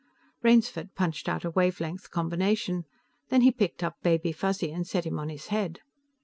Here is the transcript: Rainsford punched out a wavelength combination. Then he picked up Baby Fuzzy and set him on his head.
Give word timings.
Rainsford 0.41 0.95
punched 0.95 1.29
out 1.29 1.45
a 1.45 1.51
wavelength 1.51 2.09
combination. 2.09 2.85
Then 3.29 3.41
he 3.41 3.51
picked 3.51 3.83
up 3.83 4.01
Baby 4.01 4.31
Fuzzy 4.31 4.71
and 4.71 4.87
set 4.87 5.05
him 5.05 5.19
on 5.19 5.29
his 5.29 5.49
head. 5.53 5.81